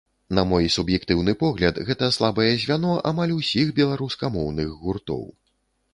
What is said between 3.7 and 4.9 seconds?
беларускамоўных